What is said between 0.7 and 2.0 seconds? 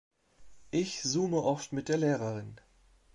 Ich zoome oft mit der